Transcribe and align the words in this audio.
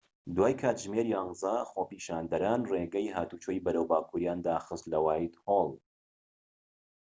دوای 0.35 0.53
کاتژمێر 0.61 1.07
١١، 1.15 1.67
خۆپیشاندەران 1.71 2.61
ڕێگەی 2.71 3.13
هاتوچۆی 3.15 3.63
بەرەو 3.65 3.89
باکوریان 3.91 4.39
داخست 4.47 4.85
لە 4.93 4.99
وایتهۆڵ 5.05 5.71